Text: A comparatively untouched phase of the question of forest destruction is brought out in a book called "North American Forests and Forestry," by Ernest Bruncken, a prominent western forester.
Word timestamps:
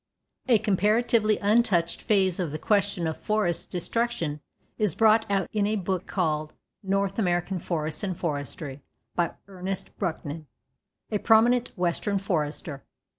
A 0.47 0.57
comparatively 0.57 1.37
untouched 1.43 2.01
phase 2.01 2.39
of 2.39 2.51
the 2.51 2.57
question 2.57 3.05
of 3.05 3.17
forest 3.17 3.69
destruction 3.69 4.41
is 4.79 4.95
brought 4.95 5.29
out 5.29 5.47
in 5.53 5.67
a 5.67 5.75
book 5.75 6.07
called 6.07 6.53
"North 6.81 7.19
American 7.19 7.59
Forests 7.59 8.01
and 8.01 8.17
Forestry," 8.17 8.81
by 9.13 9.35
Ernest 9.47 9.95
Bruncken, 9.99 10.47
a 11.11 11.19
prominent 11.19 11.69
western 11.77 12.17
forester. 12.17 12.83